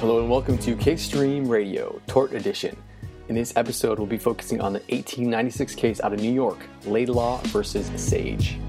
Hello 0.00 0.20
and 0.20 0.30
welcome 0.30 0.56
to 0.58 0.76
Case 0.76 1.02
Stream 1.02 1.48
Radio, 1.48 2.00
Tort 2.06 2.32
Edition. 2.32 2.80
In 3.28 3.34
this 3.34 3.52
episode, 3.56 3.98
we'll 3.98 4.06
be 4.06 4.16
focusing 4.16 4.60
on 4.60 4.72
the 4.72 4.78
1896 4.90 5.74
case 5.74 6.00
out 6.00 6.12
of 6.12 6.20
New 6.20 6.32
York, 6.32 6.56
Laidlaw 6.86 7.38
versus 7.46 7.90
Sage. 8.00 8.60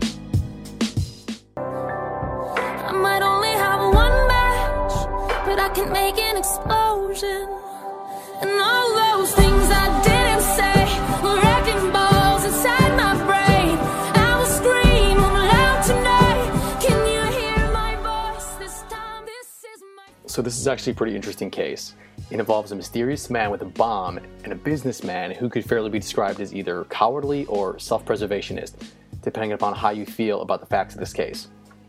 I 1.55 2.91
might 2.93 3.21
only 3.21 3.49
have 3.49 3.93
one 3.93 4.27
match, 4.27 4.91
but 5.45 5.59
I 5.59 5.69
can 5.75 5.93
make 5.93 6.17
an 6.17 6.35
explosion. 6.35 7.47
And 8.41 8.49
all 8.59 9.19
those 9.19 9.31
things 9.35 9.69
I 9.69 9.98
So, 20.29 20.43
this 20.43 20.59
is 20.59 20.67
actually 20.67 20.91
a 20.91 20.95
pretty 20.95 21.15
interesting 21.15 21.49
case. 21.49 21.95
It 22.29 22.39
involves 22.39 22.71
a 22.71 22.75
mysterious 22.75 23.31
man 23.31 23.49
with 23.49 23.63
a 23.63 23.65
bomb 23.65 24.19
and 24.43 24.53
a 24.53 24.55
businessman 24.55 25.31
who 25.31 25.49
could 25.49 25.65
fairly 25.65 25.89
be 25.89 25.97
described 25.97 26.39
as 26.39 26.53
either 26.53 26.83
cowardly 26.83 27.45
or 27.45 27.79
self 27.79 28.05
preservationist, 28.05 28.75
depending 29.23 29.53
upon 29.53 29.73
how 29.73 29.89
you 29.89 30.05
feel 30.05 30.41
about 30.41 30.59
the 30.59 30.67
facts 30.67 30.93
of 30.93 30.99
this 30.99 31.13
case. 31.13 31.47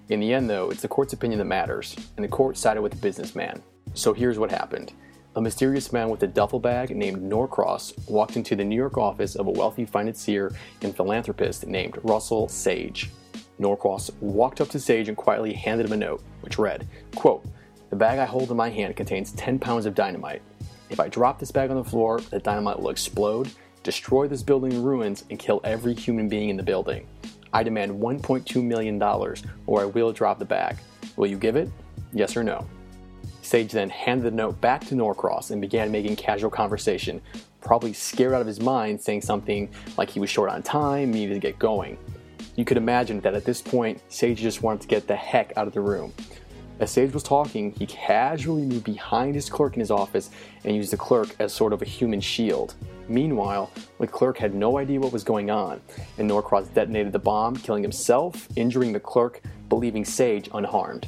In 0.08 0.20
the 0.20 0.32
end, 0.32 0.48
though, 0.48 0.70
it's 0.70 0.80
the 0.80 0.88
court's 0.88 1.12
opinion 1.12 1.38
that 1.38 1.44
matters, 1.44 1.94
and 2.16 2.24
the 2.24 2.30
court 2.30 2.56
sided 2.56 2.80
with 2.80 2.92
the 2.92 2.98
businessman. 2.98 3.62
So 3.92 4.14
here's 4.14 4.38
what 4.38 4.50
happened. 4.50 4.94
A 5.36 5.42
mysterious 5.42 5.92
man 5.92 6.08
with 6.08 6.22
a 6.22 6.26
duffel 6.26 6.60
bag 6.60 6.96
named 6.96 7.22
Norcross 7.22 7.92
walked 8.08 8.36
into 8.36 8.56
the 8.56 8.64
New 8.64 8.74
York 8.74 8.96
office 8.96 9.36
of 9.36 9.48
a 9.48 9.52
wealthy 9.52 9.84
financier 9.84 10.50
and 10.80 10.96
philanthropist 10.96 11.66
named 11.66 11.98
Russell 12.04 12.48
Sage. 12.48 13.10
Norcross 13.58 14.10
walked 14.22 14.62
up 14.62 14.70
to 14.70 14.80
Sage 14.80 15.08
and 15.08 15.16
quietly 15.18 15.52
handed 15.52 15.84
him 15.84 15.92
a 15.92 15.96
note, 15.98 16.22
which 16.40 16.58
read, 16.58 16.88
quote, 17.14 17.44
The 17.90 17.96
bag 17.96 18.20
I 18.20 18.24
hold 18.24 18.52
in 18.52 18.56
my 18.56 18.70
hand 18.70 18.94
contains 18.94 19.32
10 19.32 19.58
pounds 19.58 19.84
of 19.84 19.96
dynamite. 19.96 20.42
If 20.90 21.00
I 21.00 21.08
drop 21.08 21.40
this 21.40 21.50
bag 21.50 21.70
on 21.70 21.76
the 21.76 21.84
floor, 21.84 22.20
the 22.20 22.38
dynamite 22.38 22.78
will 22.78 22.90
explode, 22.90 23.50
destroy 23.82 24.28
this 24.28 24.44
building 24.44 24.72
in 24.72 24.82
ruins, 24.82 25.24
and 25.28 25.40
kill 25.40 25.60
every 25.64 25.94
human 25.94 26.28
being 26.28 26.50
in 26.50 26.56
the 26.56 26.62
building. 26.62 27.06
I 27.52 27.64
demand 27.64 27.90
$1.2 27.90 28.62
million, 28.62 29.02
or 29.66 29.80
I 29.80 29.84
will 29.86 30.12
drop 30.12 30.38
the 30.38 30.44
bag. 30.44 30.76
Will 31.16 31.26
you 31.26 31.36
give 31.36 31.56
it? 31.56 31.68
Yes 32.12 32.36
or 32.36 32.44
no? 32.44 32.64
Sage 33.42 33.72
then 33.72 33.90
handed 33.90 34.24
the 34.24 34.30
note 34.30 34.60
back 34.60 34.86
to 34.86 34.94
Norcross 34.94 35.50
and 35.50 35.60
began 35.60 35.90
making 35.90 36.14
casual 36.14 36.50
conversation, 36.50 37.20
probably 37.60 37.92
scared 37.92 38.34
out 38.34 38.40
of 38.40 38.46
his 38.46 38.60
mind, 38.60 39.00
saying 39.00 39.22
something 39.22 39.68
like 39.96 40.08
he 40.08 40.20
was 40.20 40.30
short 40.30 40.50
on 40.50 40.62
time, 40.62 41.12
needed 41.12 41.34
to 41.34 41.40
get 41.40 41.58
going. 41.58 41.98
You 42.54 42.64
could 42.64 42.76
imagine 42.76 43.20
that 43.22 43.34
at 43.34 43.44
this 43.44 43.60
point, 43.60 44.00
Sage 44.08 44.38
just 44.38 44.62
wanted 44.62 44.82
to 44.82 44.86
get 44.86 45.08
the 45.08 45.16
heck 45.16 45.52
out 45.56 45.66
of 45.66 45.72
the 45.72 45.80
room. 45.80 46.12
As 46.80 46.90
Sage 46.90 47.12
was 47.12 47.22
talking, 47.22 47.72
he 47.72 47.84
casually 47.84 48.62
moved 48.62 48.84
behind 48.84 49.34
his 49.34 49.50
clerk 49.50 49.74
in 49.74 49.80
his 49.80 49.90
office 49.90 50.30
and 50.64 50.74
used 50.74 50.90
the 50.90 50.96
clerk 50.96 51.36
as 51.38 51.52
sort 51.52 51.74
of 51.74 51.82
a 51.82 51.84
human 51.84 52.22
shield. 52.22 52.74
Meanwhile, 53.06 53.70
the 53.98 54.06
clerk 54.06 54.38
had 54.38 54.54
no 54.54 54.78
idea 54.78 54.98
what 54.98 55.12
was 55.12 55.22
going 55.22 55.50
on, 55.50 55.82
and 56.16 56.26
Norcross 56.26 56.68
detonated 56.68 57.12
the 57.12 57.18
bomb, 57.18 57.54
killing 57.56 57.82
himself, 57.82 58.48
injuring 58.56 58.94
the 58.94 59.00
clerk, 59.00 59.42
but 59.68 59.76
leaving 59.76 60.06
Sage 60.06 60.48
unharmed. 60.54 61.06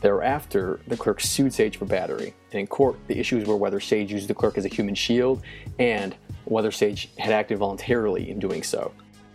Thereafter, 0.00 0.80
the 0.88 0.96
clerk 0.96 1.20
sued 1.20 1.52
Sage 1.52 1.76
for 1.76 1.84
battery, 1.84 2.32
and 2.50 2.60
in 2.60 2.66
court, 2.66 2.96
the 3.06 3.18
issues 3.18 3.46
were 3.46 3.56
whether 3.56 3.80
Sage 3.80 4.10
used 4.10 4.28
the 4.28 4.34
clerk 4.34 4.56
as 4.56 4.64
a 4.64 4.68
human 4.68 4.94
shield 4.94 5.42
and 5.78 6.16
whether 6.46 6.72
Sage 6.72 7.10
had 7.18 7.32
acted 7.32 7.58
voluntarily 7.58 8.30
in 8.30 8.38
doing 8.38 8.62
so. 8.62 8.92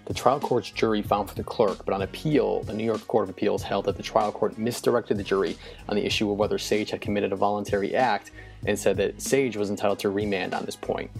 The 0.08 0.14
trial 0.14 0.40
court's 0.40 0.72
jury 0.72 1.02
found 1.02 1.28
for 1.28 1.36
the 1.36 1.44
clerk, 1.44 1.84
but 1.84 1.94
on 1.94 2.02
appeal, 2.02 2.64
the 2.64 2.74
New 2.74 2.86
York 2.86 3.06
Court 3.08 3.26
of 3.26 3.30
Appeals 3.30 3.62
held 3.62 3.84
that 3.86 3.98
the 3.98 4.04
trial 4.04 4.32
court 4.32 4.58
misdirected 4.58 5.18
the 5.18 5.24
jury 5.24 5.58
on 5.90 5.98
the 5.98 6.06
issue 6.06 6.32
of 6.32 6.38
whether 6.38 6.58
Sage 6.58 6.92
had 6.92 7.02
committed 7.02 7.34
a 7.34 7.36
voluntary 7.36 7.94
act 7.94 8.32
and 8.66 8.80
said 8.80 8.96
that 8.96 9.22
Sage 9.22 9.58
was 9.58 9.70
entitled 9.70 10.00
to 10.00 10.10
remand 10.10 10.54
on 10.54 10.64
this 10.64 10.78
point. 10.78 11.12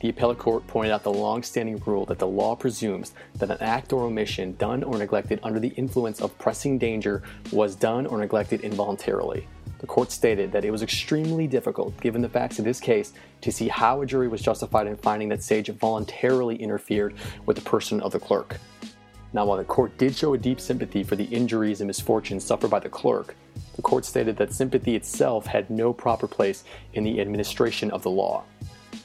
The 0.00 0.08
appellate 0.08 0.38
court 0.38 0.66
pointed 0.66 0.92
out 0.92 1.02
the 1.02 1.12
long-standing 1.12 1.82
rule 1.84 2.06
that 2.06 2.18
the 2.18 2.26
law 2.26 2.56
presumes 2.56 3.12
that 3.34 3.50
an 3.50 3.58
act 3.60 3.92
or 3.92 4.04
omission 4.04 4.56
done 4.56 4.82
or 4.82 4.96
neglected 4.96 5.38
under 5.42 5.60
the 5.60 5.74
influence 5.76 6.22
of 6.22 6.38
pressing 6.38 6.78
danger 6.78 7.22
was 7.52 7.76
done 7.76 8.06
or 8.06 8.16
neglected 8.16 8.62
involuntarily. 8.62 9.46
The 9.78 9.86
court 9.86 10.10
stated 10.10 10.52
that 10.52 10.64
it 10.64 10.70
was 10.70 10.82
extremely 10.82 11.46
difficult, 11.46 11.98
given 12.00 12.22
the 12.22 12.28
facts 12.28 12.58
of 12.58 12.64
this 12.64 12.80
case, 12.80 13.12
to 13.42 13.52
see 13.52 13.68
how 13.68 14.00
a 14.00 14.06
jury 14.06 14.28
was 14.28 14.40
justified 14.40 14.86
in 14.86 14.96
finding 14.96 15.28
that 15.28 15.42
Sage 15.42 15.68
voluntarily 15.68 16.56
interfered 16.56 17.14
with 17.44 17.56
the 17.56 17.62
person 17.62 18.00
of 18.00 18.12
the 18.12 18.20
clerk. 18.20 18.58
Now, 19.32 19.44
while 19.44 19.58
the 19.58 19.64
court 19.64 19.98
did 19.98 20.16
show 20.16 20.32
a 20.32 20.38
deep 20.38 20.60
sympathy 20.60 21.02
for 21.02 21.14
the 21.14 21.24
injuries 21.24 21.80
and 21.80 21.88
misfortunes 21.88 22.44
suffered 22.44 22.70
by 22.70 22.78
the 22.78 22.88
clerk, 22.88 23.34
the 23.74 23.82
court 23.82 24.06
stated 24.06 24.36
that 24.38 24.52
sympathy 24.52 24.96
itself 24.96 25.44
had 25.44 25.68
no 25.68 25.92
proper 25.92 26.26
place 26.26 26.64
in 26.94 27.04
the 27.04 27.20
administration 27.20 27.90
of 27.90 28.02
the 28.02 28.10
law. 28.10 28.44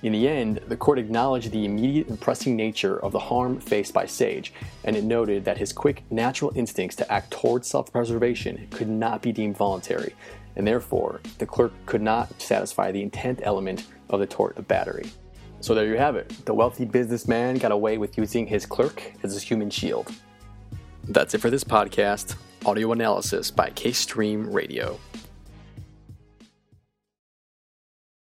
In 0.03 0.13
the 0.13 0.27
end, 0.27 0.61
the 0.67 0.77
court 0.77 0.97
acknowledged 0.97 1.51
the 1.51 1.65
immediate 1.65 2.07
and 2.07 2.19
pressing 2.19 2.55
nature 2.55 2.97
of 3.03 3.11
the 3.11 3.19
harm 3.19 3.59
faced 3.59 3.93
by 3.93 4.05
Sage, 4.07 4.51
and 4.83 4.95
it 4.95 5.03
noted 5.03 5.45
that 5.45 5.59
his 5.59 5.71
quick, 5.71 6.03
natural 6.09 6.51
instincts 6.55 6.95
to 6.95 7.11
act 7.11 7.29
towards 7.29 7.67
self 7.67 7.91
preservation 7.91 8.67
could 8.71 8.89
not 8.89 9.21
be 9.21 9.31
deemed 9.31 9.57
voluntary, 9.57 10.15
and 10.56 10.67
therefore, 10.67 11.22
the 11.38 11.45
clerk 11.45 11.73
could 11.85 12.01
not 12.01 12.41
satisfy 12.41 12.91
the 12.91 13.01
intent 13.01 13.39
element 13.44 13.88
of 14.09 14.19
the 14.19 14.25
tort 14.25 14.57
of 14.57 14.67
battery. 14.67 15.09
So 15.59 15.75
there 15.75 15.85
you 15.85 15.97
have 15.97 16.16
it. 16.16 16.29
The 16.45 16.53
wealthy 16.53 16.85
businessman 16.85 17.57
got 17.57 17.72
away 17.72 17.97
with 17.97 18.17
using 18.17 18.47
his 18.47 18.66
clerk 18.66 19.13
as 19.23 19.38
a 19.38 19.39
human 19.39 19.69
shield. 19.69 20.12
That's 21.06 21.34
it 21.34 21.39
for 21.39 21.50
this 21.50 21.63
podcast. 21.63 22.35
Audio 22.66 22.91
analysis 22.91 23.51
by 23.51 23.69
K 23.72 23.91
Stream 23.91 24.51
Radio. 24.51 25.00